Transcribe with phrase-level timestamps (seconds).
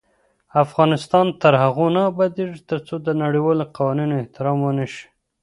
[0.63, 5.05] افغانستان تر هغو نه ابادیږي، ترڅو د نړیوالو قوانینو احترام ونشي.